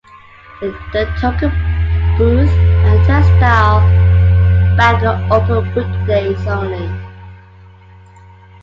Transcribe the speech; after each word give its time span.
The 0.61 1.15
token 1.21 1.51
booth 2.17 2.49
and 2.49 3.05
turnstile 3.05 3.81
bank 4.75 5.03
are 5.03 5.31
open 5.31 5.75
weekdays 5.75 6.47
only. 6.47 6.89